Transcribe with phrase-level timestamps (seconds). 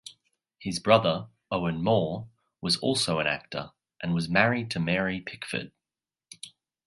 [0.57, 2.27] His brother, Owen Moore,
[2.59, 3.69] was also an actor,
[4.01, 5.73] and was married to Mary Pickford.